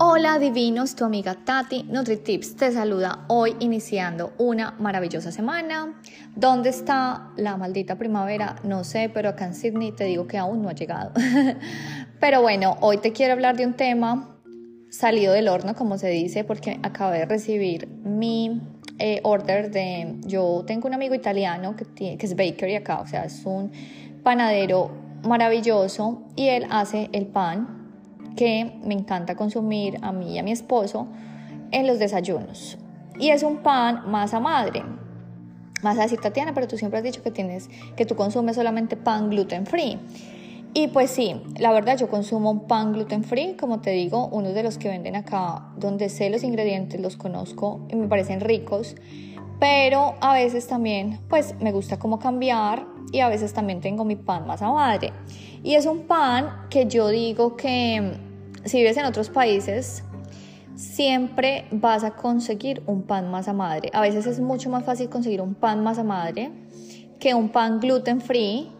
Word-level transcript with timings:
Hola 0.00 0.38
divinos, 0.38 0.94
tu 0.94 1.04
amiga 1.04 1.34
Tati 1.34 1.82
NutriTips 1.82 2.54
te 2.54 2.70
saluda 2.70 3.24
hoy 3.26 3.56
iniciando 3.58 4.32
una 4.38 4.76
maravillosa 4.78 5.32
semana. 5.32 6.00
¿Dónde 6.36 6.70
está 6.70 7.32
la 7.36 7.56
maldita 7.56 7.96
primavera? 7.96 8.54
No 8.62 8.84
sé, 8.84 9.10
pero 9.12 9.30
acá 9.30 9.46
en 9.46 9.54
Sydney 9.54 9.90
te 9.90 10.04
digo 10.04 10.28
que 10.28 10.38
aún 10.38 10.62
no 10.62 10.68
ha 10.68 10.72
llegado. 10.72 11.10
pero 12.20 12.40
bueno, 12.42 12.76
hoy 12.80 12.98
te 12.98 13.12
quiero 13.12 13.32
hablar 13.32 13.56
de 13.56 13.66
un 13.66 13.74
tema 13.74 14.38
salido 14.88 15.32
del 15.32 15.48
horno, 15.48 15.74
como 15.74 15.98
se 15.98 16.10
dice, 16.10 16.44
porque 16.44 16.78
acabo 16.84 17.10
de 17.10 17.26
recibir 17.26 17.88
mi 17.88 18.62
eh, 19.00 19.18
order 19.24 19.72
de... 19.72 20.14
Yo 20.20 20.62
tengo 20.64 20.86
un 20.86 20.94
amigo 20.94 21.16
italiano 21.16 21.74
que, 21.74 22.16
que 22.16 22.24
es 22.24 22.36
bakery 22.36 22.76
acá, 22.76 23.00
o 23.00 23.06
sea, 23.08 23.24
es 23.24 23.44
un 23.44 23.72
panadero 24.22 24.92
maravilloso 25.26 26.22
y 26.36 26.50
él 26.50 26.68
hace 26.70 27.10
el 27.12 27.26
pan 27.26 27.77
que 28.38 28.78
me 28.84 28.94
encanta 28.94 29.34
consumir 29.34 29.98
a 30.00 30.12
mí 30.12 30.36
y 30.36 30.38
a 30.38 30.44
mi 30.44 30.52
esposo 30.52 31.08
en 31.72 31.88
los 31.88 31.98
desayunos. 31.98 32.78
Y 33.18 33.30
es 33.30 33.42
un 33.42 33.64
pan 33.64 34.08
masa 34.08 34.38
madre. 34.38 34.84
Vas 35.82 35.98
a 35.98 36.02
decir, 36.02 36.20
Tatiana, 36.20 36.54
pero 36.54 36.68
tú 36.68 36.78
siempre 36.78 36.98
has 36.98 37.04
dicho 37.04 37.20
que 37.20 37.32
tienes, 37.32 37.68
que 37.96 38.06
tú 38.06 38.14
consumes 38.14 38.54
solamente 38.54 38.96
pan 38.96 39.28
gluten 39.28 39.66
free. 39.66 39.98
Y 40.72 40.86
pues 40.86 41.10
sí, 41.10 41.42
la 41.58 41.72
verdad 41.72 41.98
yo 41.98 42.08
consumo 42.08 42.52
un 42.52 42.68
pan 42.68 42.92
gluten 42.92 43.24
free, 43.24 43.56
como 43.56 43.80
te 43.80 43.90
digo, 43.90 44.28
uno 44.28 44.52
de 44.52 44.62
los 44.62 44.78
que 44.78 44.88
venden 44.88 45.16
acá, 45.16 45.72
donde 45.76 46.08
sé 46.08 46.30
los 46.30 46.44
ingredientes, 46.44 47.00
los 47.00 47.16
conozco 47.16 47.80
y 47.88 47.96
me 47.96 48.06
parecen 48.06 48.38
ricos, 48.40 48.94
pero 49.58 50.14
a 50.20 50.34
veces 50.34 50.68
también 50.68 51.18
pues 51.28 51.56
me 51.60 51.72
gusta 51.72 51.98
como 51.98 52.20
cambiar 52.20 52.86
y 53.10 53.18
a 53.18 53.28
veces 53.28 53.52
también 53.52 53.80
tengo 53.80 54.04
mi 54.04 54.14
pan 54.14 54.46
masa 54.46 54.70
madre. 54.70 55.12
Y 55.64 55.74
es 55.74 55.86
un 55.86 56.06
pan 56.06 56.68
que 56.70 56.86
yo 56.86 57.08
digo 57.08 57.56
que 57.56 58.27
si 58.68 58.78
vives 58.78 58.96
en 58.96 59.04
otros 59.04 59.30
países, 59.30 60.04
siempre 60.74 61.66
vas 61.70 62.04
a 62.04 62.12
conseguir 62.12 62.82
un 62.86 63.02
pan 63.02 63.30
masa 63.30 63.52
madre. 63.52 63.90
A 63.92 64.00
veces 64.00 64.26
es 64.26 64.40
mucho 64.40 64.70
más 64.70 64.84
fácil 64.84 65.08
conseguir 65.08 65.40
un 65.40 65.54
pan 65.54 65.82
masa 65.82 66.04
madre 66.04 66.50
que 67.18 67.34
un 67.34 67.48
pan 67.48 67.80
gluten 67.80 68.20
free 68.20 68.70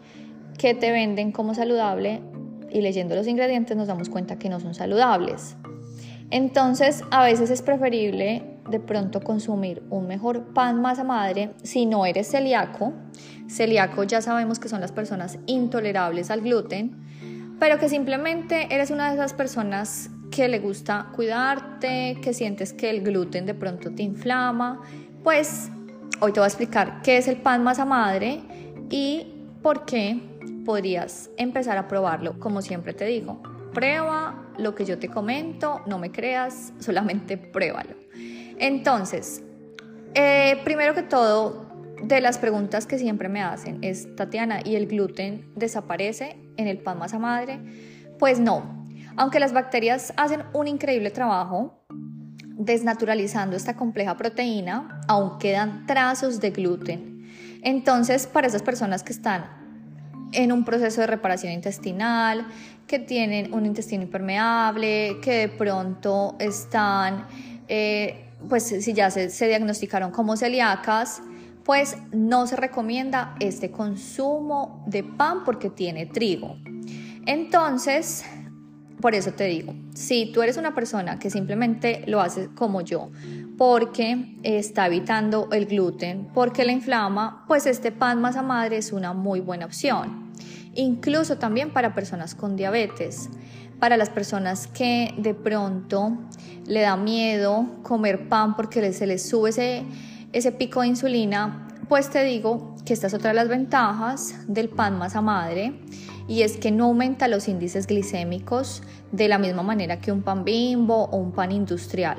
que 0.57 0.73
te 0.73 0.91
venden 0.91 1.31
como 1.31 1.53
saludable 1.53 2.21
y 2.69 2.81
leyendo 2.81 3.15
los 3.15 3.27
ingredientes 3.27 3.75
nos 3.75 3.87
damos 3.87 4.09
cuenta 4.09 4.37
que 4.37 4.49
no 4.49 4.59
son 4.59 4.73
saludables. 4.73 5.57
Entonces, 6.31 7.03
a 7.11 7.23
veces 7.23 7.49
es 7.49 7.61
preferible 7.61 8.43
de 8.69 8.79
pronto 8.79 9.21
consumir 9.21 9.83
un 9.89 10.07
mejor 10.07 10.53
pan 10.53 10.79
masa 10.79 11.03
madre 11.03 11.51
si 11.63 11.85
no 11.85 12.05
eres 12.05 12.29
celíaco. 12.29 12.93
Celíaco 13.49 14.03
ya 14.03 14.21
sabemos 14.21 14.59
que 14.59 14.69
son 14.69 14.79
las 14.79 14.91
personas 14.91 15.39
intolerables 15.47 16.29
al 16.29 16.41
gluten 16.41 17.08
pero 17.59 17.77
que 17.77 17.89
simplemente 17.89 18.73
eres 18.73 18.89
una 18.89 19.09
de 19.09 19.15
esas 19.15 19.33
personas 19.33 20.09
que 20.31 20.47
le 20.47 20.59
gusta 20.59 21.07
cuidarte, 21.15 22.17
que 22.21 22.33
sientes 22.33 22.73
que 22.73 22.89
el 22.89 23.01
gluten 23.01 23.45
de 23.45 23.53
pronto 23.53 23.91
te 23.91 24.03
inflama, 24.03 24.81
pues 25.23 25.69
hoy 26.21 26.31
te 26.31 26.39
voy 26.39 26.45
a 26.45 26.47
explicar 26.47 27.01
qué 27.03 27.17
es 27.17 27.27
el 27.27 27.37
pan 27.37 27.63
masa 27.63 27.85
madre 27.85 28.41
y 28.89 29.27
por 29.61 29.85
qué 29.85 30.19
podrías 30.65 31.29
empezar 31.37 31.77
a 31.77 31.87
probarlo, 31.87 32.39
como 32.39 32.61
siempre 32.61 32.93
te 32.93 33.05
digo. 33.05 33.41
Prueba 33.73 34.45
lo 34.57 34.75
que 34.75 34.85
yo 34.85 34.97
te 34.97 35.09
comento, 35.09 35.81
no 35.85 35.99
me 35.99 36.11
creas, 36.11 36.73
solamente 36.79 37.37
pruébalo. 37.37 37.95
Entonces, 38.57 39.43
eh, 40.13 40.59
primero 40.63 40.93
que 40.93 41.03
todo, 41.03 41.68
de 42.03 42.21
las 42.21 42.37
preguntas 42.37 42.85
que 42.85 42.97
siempre 42.97 43.29
me 43.29 43.41
hacen 43.41 43.79
es, 43.81 44.15
Tatiana, 44.15 44.61
¿y 44.63 44.75
el 44.75 44.87
gluten 44.87 45.45
desaparece 45.55 46.37
en 46.57 46.67
el 46.67 46.77
pan 46.79 46.97
masa 46.97 47.19
madre? 47.19 47.59
Pues 48.17 48.39
no. 48.39 48.85
Aunque 49.15 49.39
las 49.39 49.53
bacterias 49.53 50.13
hacen 50.17 50.43
un 50.53 50.67
increíble 50.67 51.11
trabajo 51.11 51.83
desnaturalizando 52.59 53.55
esta 53.55 53.75
compleja 53.75 54.17
proteína, 54.17 55.01
aún 55.07 55.39
quedan 55.39 55.85
trazos 55.85 56.39
de 56.39 56.51
gluten. 56.51 57.27
Entonces, 57.63 58.27
para 58.27 58.47
esas 58.47 58.63
personas 58.63 59.03
que 59.03 59.13
están 59.13 59.45
en 60.31 60.51
un 60.51 60.63
proceso 60.63 61.01
de 61.01 61.07
reparación 61.07 61.51
intestinal, 61.53 62.45
que 62.85 62.99
tienen 62.99 63.53
un 63.53 63.65
intestino 63.65 64.03
impermeable, 64.03 65.17
que 65.21 65.33
de 65.33 65.49
pronto 65.49 66.35
están, 66.39 67.27
eh, 67.67 68.25
pues 68.47 68.63
si 68.63 68.93
ya 68.93 69.09
se, 69.09 69.29
se 69.29 69.47
diagnosticaron 69.47 70.11
como 70.11 70.37
celíacas, 70.37 71.21
pues 71.63 71.97
no 72.11 72.47
se 72.47 72.55
recomienda 72.55 73.35
este 73.39 73.71
consumo 73.71 74.83
de 74.87 75.03
pan 75.03 75.43
porque 75.43 75.69
tiene 75.69 76.05
trigo. 76.05 76.57
Entonces, 77.25 78.25
por 79.01 79.15
eso 79.15 79.31
te 79.31 79.45
digo, 79.45 79.73
si 79.93 80.31
tú 80.31 80.41
eres 80.41 80.57
una 80.57 80.75
persona 80.75 81.19
que 81.19 81.29
simplemente 81.29 82.03
lo 82.07 82.19
hace 82.21 82.49
como 82.53 82.81
yo, 82.81 83.11
porque 83.57 84.37
está 84.43 84.87
evitando 84.87 85.49
el 85.51 85.65
gluten, 85.65 86.29
porque 86.33 86.65
la 86.65 86.71
inflama, 86.71 87.45
pues 87.47 87.65
este 87.65 87.91
pan 87.91 88.21
masa 88.21 88.41
madre 88.41 88.77
es 88.77 88.91
una 88.91 89.13
muy 89.13 89.39
buena 89.39 89.65
opción. 89.65 90.31
Incluso 90.75 91.37
también 91.37 91.71
para 91.71 91.93
personas 91.93 92.35
con 92.35 92.55
diabetes, 92.55 93.29
para 93.79 93.97
las 93.97 94.09
personas 94.09 94.67
que 94.67 95.13
de 95.17 95.33
pronto 95.33 96.17
le 96.65 96.81
da 96.81 96.95
miedo 96.97 97.65
comer 97.83 98.27
pan 98.27 98.55
porque 98.55 98.91
se 98.93 99.07
les 99.07 99.27
sube 99.27 99.49
ese 99.49 99.83
ese 100.31 100.51
pico 100.51 100.81
de 100.81 100.87
insulina, 100.87 101.67
pues 101.87 102.09
te 102.09 102.23
digo 102.23 102.75
que 102.85 102.93
esta 102.93 103.07
es 103.07 103.13
otra 103.13 103.29
de 103.29 103.35
las 103.35 103.47
ventajas 103.47 104.35
del 104.47 104.69
pan 104.69 104.97
masa 104.97 105.21
madre 105.21 105.73
y 106.27 106.43
es 106.43 106.57
que 106.57 106.71
no 106.71 106.85
aumenta 106.85 107.27
los 107.27 107.47
índices 107.47 107.87
glicémicos 107.87 108.83
de 109.11 109.27
la 109.27 109.39
misma 109.39 109.63
manera 109.63 109.99
que 109.99 110.11
un 110.11 110.21
pan 110.21 110.43
bimbo 110.43 111.05
o 111.05 111.17
un 111.17 111.31
pan 111.31 111.51
industrial. 111.51 112.17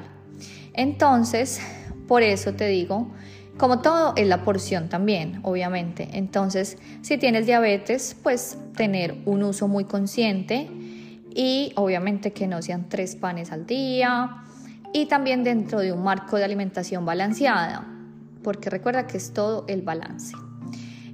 Entonces, 0.72 1.60
por 2.09 2.22
eso 2.22 2.54
te 2.54 2.66
digo, 2.66 3.12
como 3.56 3.81
todo 3.81 4.15
es 4.16 4.26
la 4.26 4.43
porción 4.43 4.88
también, 4.88 5.38
obviamente. 5.44 6.09
Entonces, 6.15 6.78
si 7.03 7.19
tienes 7.19 7.47
diabetes, 7.47 8.16
pues 8.20 8.59
tener 8.76 9.19
un 9.26 9.44
uso 9.44 9.69
muy 9.69 9.84
consciente 9.84 10.69
y 11.32 11.72
obviamente 11.76 12.32
que 12.32 12.49
no 12.49 12.60
sean 12.62 12.88
tres 12.88 13.15
panes 13.15 13.53
al 13.53 13.66
día 13.66 14.43
y 14.93 15.06
también 15.06 15.44
dentro 15.44 15.78
de 15.78 15.93
un 15.93 16.03
marco 16.03 16.37
de 16.37 16.44
alimentación 16.44 17.04
balanceada 17.04 18.00
porque 18.42 18.70
recuerda 18.70 19.06
que 19.06 19.16
es 19.16 19.32
todo 19.32 19.64
el 19.68 19.82
balance. 19.82 20.34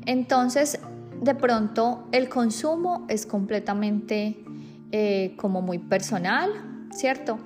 Entonces, 0.07 0.79
de 1.21 1.35
pronto, 1.35 2.07
el 2.13 2.29
consumo 2.29 3.07
es 3.09 3.27
completamente 3.27 4.37
eh, 4.93 5.35
como 5.37 5.63
muy 5.63 5.79
personal, 5.79 6.51
¿cierto? 6.93 7.39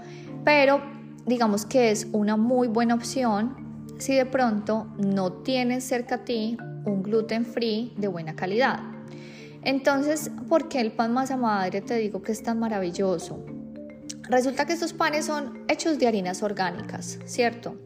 Pero 0.44 0.82
digamos 1.26 1.64
que 1.64 1.91
es 1.91 2.06
una 2.12 2.36
muy 2.36 2.68
buena 2.68 2.94
opción 2.94 3.56
si 3.98 4.14
de 4.14 4.26
pronto 4.26 4.86
no 4.98 5.32
tienes 5.32 5.84
cerca 5.84 6.16
a 6.16 6.24
ti 6.24 6.56
un 6.84 7.02
gluten 7.02 7.44
free 7.44 7.92
de 7.97 8.08
buena 8.08 8.34
calidad. 8.34 8.80
Entonces, 9.62 10.30
¿por 10.48 10.68
qué 10.68 10.80
el 10.80 10.92
pan 10.92 11.12
masa 11.12 11.36
madre 11.36 11.82
te 11.82 11.94
digo 11.97 12.22
que 12.22 12.32
es 12.32 12.42
tan 12.42 12.58
maravilloso? 12.58 13.44
Resulta 14.28 14.64
que 14.64 14.72
estos 14.72 14.92
panes 14.92 15.26
son 15.26 15.64
hechos 15.68 15.98
de 15.98 16.06
harinas 16.06 16.42
orgánicas, 16.42 17.18
¿cierto? 17.26 17.76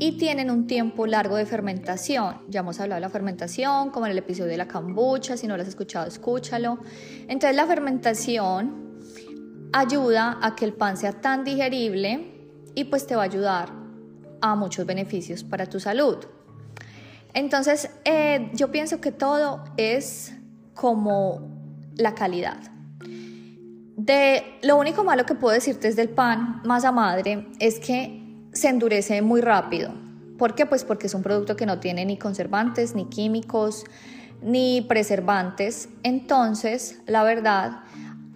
Y 0.00 0.12
tienen 0.12 0.50
un 0.50 0.66
tiempo 0.66 1.06
largo 1.06 1.36
de 1.36 1.46
fermentación. 1.46 2.38
Ya 2.48 2.60
hemos 2.60 2.78
hablado 2.80 2.96
de 2.96 3.00
la 3.00 3.10
fermentación, 3.10 3.90
como 3.90 4.06
en 4.06 4.12
el 4.12 4.18
episodio 4.18 4.50
de 4.50 4.56
la 4.56 4.68
kombucha, 4.68 5.36
si 5.36 5.46
no 5.46 5.56
lo 5.56 5.62
has 5.62 5.68
escuchado, 5.68 6.06
escúchalo. 6.06 6.78
Entonces 7.22 7.56
la 7.56 7.66
fermentación 7.66 8.88
ayuda 9.72 10.38
a 10.40 10.54
que 10.54 10.64
el 10.64 10.72
pan 10.72 10.96
sea 10.96 11.12
tan 11.12 11.44
digerible 11.44 12.34
y 12.74 12.84
pues 12.84 13.06
te 13.06 13.16
va 13.16 13.22
a 13.22 13.24
ayudar 13.24 13.70
a 14.40 14.54
muchos 14.54 14.86
beneficios 14.86 15.42
para 15.42 15.66
tu 15.66 15.80
salud. 15.80 16.18
Entonces 17.34 17.90
eh, 18.04 18.50
yo 18.54 18.70
pienso 18.70 19.00
que 19.00 19.12
todo 19.12 19.64
es 19.76 20.32
como 20.74 21.58
la 21.96 22.14
calidad. 22.14 22.58
De 23.96 24.58
lo 24.62 24.76
único 24.76 25.02
malo 25.02 25.26
que 25.26 25.34
puedo 25.34 25.52
decirte 25.52 25.88
es 25.88 25.96
del 25.96 26.08
pan 26.08 26.62
masa 26.64 26.92
madre 26.92 27.48
es 27.58 27.80
que 27.80 28.17
se 28.52 28.68
endurece 28.68 29.22
muy 29.22 29.40
rápido. 29.40 29.92
¿Por 30.38 30.54
qué? 30.54 30.66
Pues 30.66 30.84
porque 30.84 31.08
es 31.08 31.14
un 31.14 31.22
producto 31.22 31.56
que 31.56 31.66
no 31.66 31.80
tiene 31.80 32.04
ni 32.04 32.16
conservantes, 32.16 32.94
ni 32.94 33.06
químicos, 33.06 33.84
ni 34.40 34.82
preservantes. 34.82 35.88
Entonces, 36.02 37.00
la 37.06 37.24
verdad, 37.24 37.80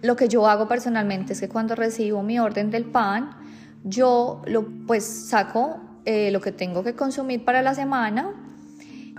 lo 0.01 0.15
que 0.15 0.27
yo 0.27 0.47
hago 0.47 0.67
personalmente 0.67 1.33
es 1.33 1.39
que 1.39 1.47
cuando 1.47 1.75
recibo 1.75 2.21
mi 2.23 2.39
orden 2.39 2.71
del 2.71 2.85
pan, 2.85 3.37
yo 3.83 4.41
lo 4.45 4.67
pues 4.85 5.05
saco 5.05 5.79
eh, 6.05 6.31
lo 6.31 6.41
que 6.41 6.51
tengo 6.51 6.83
que 6.83 6.93
consumir 6.95 7.45
para 7.45 7.61
la 7.61 7.73
semana 7.73 8.33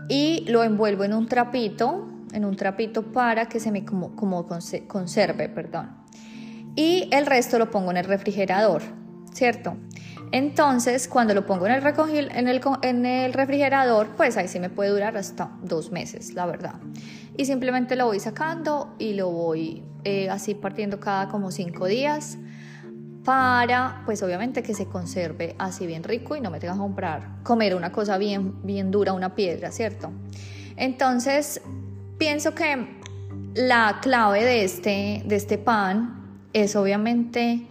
y 0.08 0.44
lo 0.48 0.62
envuelvo 0.62 1.04
en 1.04 1.14
un 1.14 1.26
trapito, 1.26 2.06
en 2.32 2.44
un 2.44 2.56
trapito 2.56 3.12
para 3.12 3.48
que 3.48 3.60
se 3.60 3.70
me 3.70 3.84
como, 3.86 4.14
como 4.14 4.46
conserve, 4.86 5.48
perdón. 5.48 5.90
Y 6.76 7.08
el 7.12 7.24
resto 7.24 7.58
lo 7.58 7.70
pongo 7.70 7.90
en 7.92 7.98
el 7.98 8.04
refrigerador, 8.04 8.82
¿cierto? 9.32 9.76
Entonces, 10.34 11.06
cuando 11.06 11.32
lo 11.32 11.46
pongo 11.46 11.68
en 11.68 11.74
el, 11.74 11.86
en, 11.86 12.60
en 12.82 13.06
el 13.06 13.32
refrigerador, 13.32 14.08
pues 14.16 14.36
ahí 14.36 14.48
sí 14.48 14.58
me 14.58 14.68
puede 14.68 14.90
durar 14.90 15.16
hasta 15.16 15.52
dos 15.62 15.92
meses, 15.92 16.34
la 16.34 16.44
verdad. 16.44 16.74
Y 17.36 17.44
simplemente 17.44 17.94
lo 17.94 18.06
voy 18.06 18.18
sacando 18.18 18.96
y 18.98 19.14
lo 19.14 19.30
voy 19.30 19.84
eh, 20.02 20.28
así 20.28 20.56
partiendo 20.56 20.98
cada 20.98 21.28
como 21.28 21.52
cinco 21.52 21.86
días. 21.86 22.36
para, 23.24 24.02
pues 24.06 24.24
obviamente 24.24 24.64
que 24.64 24.74
se 24.74 24.86
conserve 24.86 25.54
así 25.56 25.86
bien 25.86 26.02
rico 26.02 26.34
y 26.34 26.40
no 26.40 26.50
me 26.50 26.58
tengas 26.58 26.78
que 26.78 26.82
comprar, 26.82 27.36
comer 27.44 27.76
una 27.76 27.92
cosa 27.92 28.18
bien, 28.18 28.60
bien 28.64 28.90
dura, 28.90 29.12
una 29.12 29.36
piedra, 29.36 29.70
¿cierto? 29.70 30.10
Entonces, 30.76 31.60
pienso 32.18 32.56
que 32.56 32.98
la 33.54 34.00
clave 34.02 34.44
de 34.44 34.64
este, 34.64 35.22
de 35.24 35.36
este 35.36 35.58
pan 35.58 36.40
es 36.52 36.74
obviamente 36.74 37.68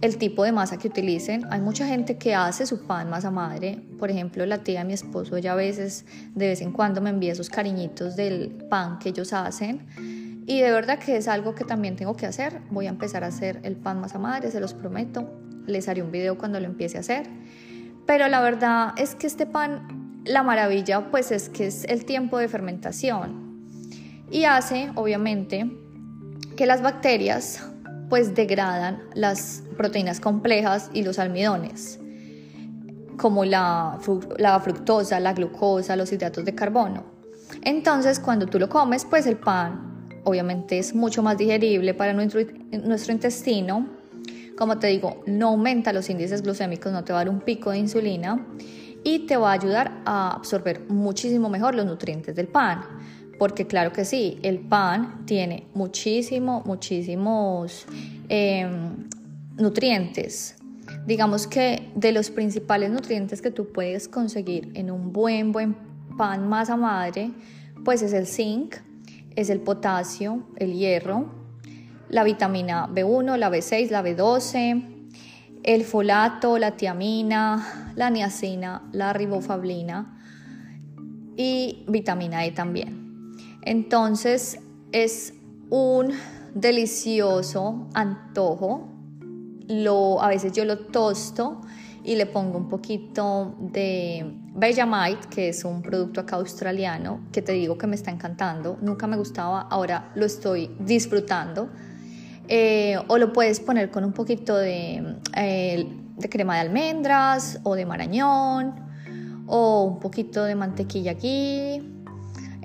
el 0.00 0.18
tipo 0.18 0.44
de 0.44 0.52
masa 0.52 0.78
que 0.78 0.88
utilicen. 0.88 1.46
Hay 1.50 1.60
mucha 1.60 1.86
gente 1.86 2.18
que 2.18 2.34
hace 2.34 2.66
su 2.66 2.86
pan 2.86 3.08
masa 3.08 3.30
madre. 3.30 3.80
Por 3.98 4.10
ejemplo, 4.10 4.44
la 4.44 4.58
tía 4.58 4.80
de 4.80 4.84
mi 4.84 4.92
esposo, 4.92 5.36
ella 5.36 5.52
a 5.52 5.56
veces, 5.56 6.04
de 6.34 6.48
vez 6.48 6.60
en 6.60 6.72
cuando 6.72 7.00
me 7.00 7.10
envía 7.10 7.32
esos 7.32 7.48
cariñitos 7.48 8.16
del 8.16 8.50
pan 8.68 8.98
que 8.98 9.10
ellos 9.10 9.32
hacen. 9.32 10.44
Y 10.46 10.60
de 10.60 10.70
verdad 10.70 10.98
que 10.98 11.16
es 11.16 11.28
algo 11.28 11.54
que 11.54 11.64
también 11.64 11.96
tengo 11.96 12.14
que 12.14 12.26
hacer. 12.26 12.60
Voy 12.70 12.86
a 12.86 12.90
empezar 12.90 13.24
a 13.24 13.28
hacer 13.28 13.60
el 13.64 13.76
pan 13.76 14.00
masa 14.00 14.18
madre, 14.18 14.50
se 14.50 14.60
los 14.60 14.74
prometo. 14.74 15.28
Les 15.66 15.88
haré 15.88 16.02
un 16.02 16.12
video 16.12 16.38
cuando 16.38 16.60
lo 16.60 16.66
empiece 16.66 16.98
a 16.98 17.00
hacer. 17.00 17.26
Pero 18.06 18.28
la 18.28 18.40
verdad 18.40 18.92
es 18.96 19.14
que 19.16 19.26
este 19.26 19.46
pan, 19.46 20.22
la 20.24 20.42
maravilla, 20.42 21.10
pues 21.10 21.32
es 21.32 21.48
que 21.48 21.66
es 21.66 21.84
el 21.84 22.04
tiempo 22.04 22.38
de 22.38 22.48
fermentación. 22.48 23.66
Y 24.30 24.44
hace, 24.44 24.90
obviamente, 24.94 25.70
que 26.56 26.66
las 26.66 26.82
bacterias 26.82 27.68
pues 28.08 28.34
degradan 28.34 29.02
las 29.14 29.62
proteínas 29.76 30.20
complejas 30.20 30.90
y 30.92 31.02
los 31.02 31.18
almidones, 31.18 31.98
como 33.16 33.44
la, 33.44 33.98
la 34.38 34.60
fructosa, 34.60 35.20
la 35.20 35.32
glucosa, 35.32 35.96
los 35.96 36.12
hidratos 36.12 36.44
de 36.44 36.54
carbono. 36.54 37.04
Entonces, 37.62 38.20
cuando 38.20 38.46
tú 38.46 38.58
lo 38.58 38.68
comes, 38.68 39.04
pues 39.04 39.26
el 39.26 39.36
pan 39.36 40.10
obviamente 40.24 40.78
es 40.78 40.94
mucho 40.94 41.22
más 41.22 41.38
digerible 41.38 41.94
para 41.94 42.12
nuestro, 42.12 42.40
nuestro 42.84 43.12
intestino. 43.12 43.86
Como 44.58 44.78
te 44.78 44.88
digo, 44.88 45.22
no 45.26 45.48
aumenta 45.48 45.92
los 45.92 46.10
índices 46.10 46.42
glucémicos, 46.42 46.92
no 46.92 47.04
te 47.04 47.12
va 47.12 47.20
a 47.20 47.24
dar 47.24 47.32
un 47.32 47.40
pico 47.40 47.70
de 47.70 47.78
insulina 47.78 48.44
y 49.04 49.20
te 49.20 49.36
va 49.36 49.50
a 49.50 49.52
ayudar 49.52 50.02
a 50.04 50.32
absorber 50.32 50.80
muchísimo 50.88 51.48
mejor 51.48 51.76
los 51.76 51.86
nutrientes 51.86 52.34
del 52.34 52.48
pan 52.48 52.82
porque 53.38 53.66
claro 53.66 53.92
que 53.92 54.04
sí, 54.04 54.38
el 54.42 54.58
pan 54.58 55.24
tiene 55.26 55.66
muchísimo, 55.74 56.62
muchísimos 56.64 57.86
em, 58.28 59.08
nutrientes. 59.56 60.56
Digamos 61.06 61.46
que 61.46 61.90
de 61.94 62.12
los 62.12 62.30
principales 62.30 62.90
nutrientes 62.90 63.42
que 63.42 63.50
tú 63.50 63.72
puedes 63.72 64.08
conseguir 64.08 64.70
en 64.74 64.90
un 64.90 65.12
buen, 65.12 65.52
buen 65.52 65.76
pan 66.16 66.48
masa 66.48 66.76
madre, 66.76 67.30
pues 67.84 68.02
es 68.02 68.12
el 68.12 68.26
zinc, 68.26 68.76
es 69.34 69.50
el 69.50 69.60
potasio, 69.60 70.46
el 70.56 70.72
hierro, 70.72 71.26
la 72.08 72.24
vitamina 72.24 72.88
B1, 72.88 73.36
la 73.36 73.50
B6, 73.50 73.90
la 73.90 74.02
B12, 74.02 74.82
el 75.62 75.84
folato, 75.84 76.58
la 76.58 76.76
tiamina, 76.76 77.92
la 77.96 78.10
niacina, 78.10 78.82
la 78.92 79.12
ribofablina 79.12 80.20
y 81.36 81.84
vitamina 81.88 82.46
E 82.46 82.52
también. 82.52 83.05
Entonces 83.66 84.60
es 84.92 85.34
un 85.70 86.12
delicioso 86.54 87.88
antojo. 87.94 88.88
Lo, 89.66 90.22
a 90.22 90.28
veces 90.28 90.52
yo 90.52 90.64
lo 90.64 90.78
tosto 90.78 91.60
y 92.04 92.14
le 92.14 92.26
pongo 92.26 92.58
un 92.58 92.68
poquito 92.68 93.56
de 93.58 94.24
Bellamite, 94.54 95.28
que 95.28 95.48
es 95.48 95.64
un 95.64 95.82
producto 95.82 96.20
acá 96.20 96.36
australiano, 96.36 97.26
que 97.32 97.42
te 97.42 97.50
digo 97.52 97.76
que 97.76 97.88
me 97.88 97.96
está 97.96 98.12
encantando. 98.12 98.78
Nunca 98.80 99.08
me 99.08 99.16
gustaba, 99.16 99.62
ahora 99.62 100.12
lo 100.14 100.24
estoy 100.24 100.70
disfrutando. 100.78 101.68
Eh, 102.46 102.96
o 103.08 103.18
lo 103.18 103.32
puedes 103.32 103.58
poner 103.58 103.90
con 103.90 104.04
un 104.04 104.12
poquito 104.12 104.56
de, 104.56 105.16
eh, 105.36 105.92
de 106.16 106.28
crema 106.28 106.54
de 106.54 106.60
almendras 106.60 107.58
o 107.64 107.74
de 107.74 107.84
marañón 107.84 108.76
o 109.48 109.82
un 109.82 109.98
poquito 109.98 110.44
de 110.44 110.54
mantequilla 110.54 111.10
aquí 111.10 111.95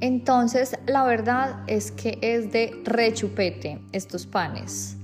entonces, 0.02 0.76
la 0.88 1.04
verdad 1.04 1.64
es 1.68 1.92
que 1.92 2.18
es 2.22 2.52
de 2.52 2.82
rechupete 2.84 3.80
estos 3.92 4.26
panes. 4.26 4.98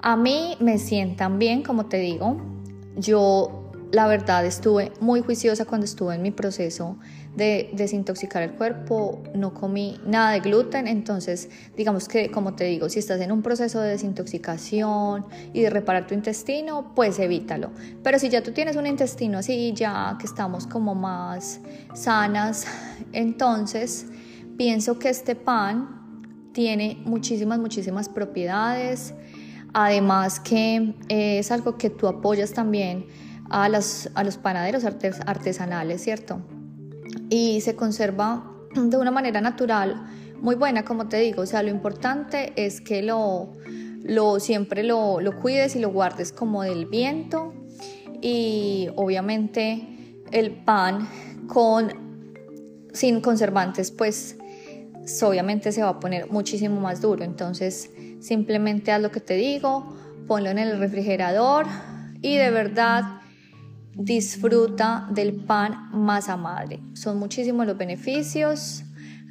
A 0.00 0.16
mí 0.16 0.56
me 0.58 0.78
sientan 0.78 1.38
bien, 1.38 1.62
como 1.62 1.86
te 1.86 1.98
digo. 1.98 2.42
Yo, 2.96 3.70
la 3.92 4.08
verdad, 4.08 4.44
estuve 4.44 4.90
muy 5.00 5.20
juiciosa 5.22 5.64
cuando 5.64 5.84
estuve 5.84 6.16
en 6.16 6.22
mi 6.22 6.32
proceso 6.32 6.98
de 7.36 7.70
desintoxicar 7.72 8.42
el 8.42 8.54
cuerpo. 8.54 9.22
No 9.32 9.54
comí 9.54 10.00
nada 10.04 10.32
de 10.32 10.40
gluten. 10.40 10.88
Entonces, 10.88 11.48
digamos 11.76 12.08
que, 12.08 12.32
como 12.32 12.54
te 12.54 12.64
digo, 12.64 12.88
si 12.88 12.98
estás 12.98 13.20
en 13.20 13.30
un 13.30 13.42
proceso 13.42 13.80
de 13.80 13.90
desintoxicación 13.90 15.24
y 15.52 15.62
de 15.62 15.70
reparar 15.70 16.08
tu 16.08 16.14
intestino, 16.14 16.92
pues 16.96 17.20
evítalo. 17.20 17.70
Pero 18.02 18.18
si 18.18 18.28
ya 18.28 18.42
tú 18.42 18.50
tienes 18.50 18.74
un 18.74 18.88
intestino 18.88 19.38
así, 19.38 19.72
ya 19.72 20.16
que 20.18 20.26
estamos 20.26 20.66
como 20.66 20.96
más 20.96 21.60
sanas, 21.94 22.66
entonces 23.12 24.06
Pienso 24.56 24.98
que 24.98 25.08
este 25.08 25.34
pan 25.34 26.50
tiene 26.52 27.02
muchísimas, 27.04 27.58
muchísimas 27.58 28.08
propiedades. 28.08 29.14
Además 29.72 30.40
que 30.40 30.94
eh, 31.08 31.38
es 31.38 31.50
algo 31.50 31.78
que 31.78 31.88
tú 31.90 32.06
apoyas 32.06 32.52
también 32.52 33.06
a, 33.48 33.64
a 33.64 33.68
los 34.24 34.36
panaderos 34.36 34.84
artesanales, 34.84 36.02
¿cierto? 36.02 36.40
Y 37.30 37.60
se 37.62 37.74
conserva 37.74 38.52
de 38.74 38.96
una 38.96 39.10
manera 39.10 39.40
natural 39.40 40.06
muy 40.40 40.56
buena, 40.56 40.84
como 40.84 41.08
te 41.08 41.18
digo. 41.18 41.42
O 41.42 41.46
sea, 41.46 41.62
lo 41.62 41.70
importante 41.70 42.52
es 42.56 42.80
que 42.80 43.02
lo, 43.02 43.52
lo 44.02 44.40
siempre 44.40 44.82
lo, 44.82 45.20
lo 45.20 45.38
cuides 45.40 45.76
y 45.76 45.78
lo 45.78 45.90
guardes 45.90 46.32
como 46.32 46.62
del 46.62 46.86
viento. 46.86 47.54
Y 48.20 48.88
obviamente 48.96 50.16
el 50.30 50.52
pan 50.52 51.08
con 51.46 51.92
sin 52.92 53.20
conservantes, 53.20 53.90
pues 53.90 54.36
obviamente 55.22 55.72
se 55.72 55.82
va 55.82 55.90
a 55.90 56.00
poner 56.00 56.30
muchísimo 56.30 56.80
más 56.80 57.00
duro. 57.00 57.24
Entonces 57.24 57.90
simplemente 58.20 58.92
haz 58.92 59.00
lo 59.00 59.10
que 59.10 59.20
te 59.20 59.34
digo, 59.34 59.96
ponlo 60.26 60.50
en 60.50 60.58
el 60.58 60.78
refrigerador 60.78 61.66
y 62.20 62.36
de 62.36 62.50
verdad 62.50 63.20
disfruta 63.94 65.08
del 65.10 65.34
pan 65.34 65.90
masa 65.92 66.36
madre. 66.36 66.80
Son 66.94 67.18
muchísimos 67.18 67.66
los 67.66 67.76
beneficios. 67.76 68.84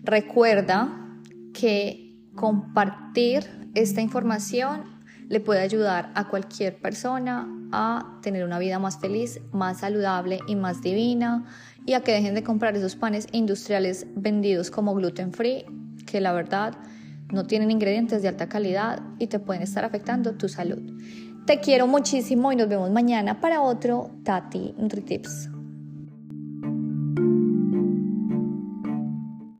Recuerda 0.03 1.19
que 1.53 2.15
compartir 2.35 3.69
esta 3.73 4.01
información 4.01 5.00
le 5.31 5.39
puede 5.39 5.61
ayudar 5.61 6.11
a 6.13 6.27
cualquier 6.27 6.77
persona 6.81 7.47
a 7.71 8.19
tener 8.21 8.43
una 8.43 8.59
vida 8.59 8.79
más 8.79 8.99
feliz, 8.99 9.39
más 9.53 9.79
saludable 9.79 10.39
y 10.45 10.57
más 10.57 10.81
divina 10.81 11.45
y 11.85 11.93
a 11.93 12.01
que 12.01 12.11
dejen 12.11 12.35
de 12.35 12.43
comprar 12.43 12.75
esos 12.75 12.97
panes 12.97 13.27
industriales 13.31 14.05
vendidos 14.13 14.69
como 14.69 14.93
gluten 14.93 15.31
free, 15.31 15.65
que 16.05 16.19
la 16.19 16.33
verdad 16.33 16.75
no 17.31 17.45
tienen 17.45 17.71
ingredientes 17.71 18.21
de 18.21 18.27
alta 18.27 18.49
calidad 18.49 19.01
y 19.19 19.27
te 19.27 19.39
pueden 19.39 19.63
estar 19.63 19.85
afectando 19.85 20.33
tu 20.33 20.49
salud. 20.49 20.81
Te 21.45 21.61
quiero 21.61 21.87
muchísimo 21.87 22.51
y 22.51 22.57
nos 22.57 22.67
vemos 22.67 22.91
mañana 22.91 23.39
para 23.39 23.61
otro 23.61 24.11
Tati 24.25 24.75
NutriTips. 24.77 25.50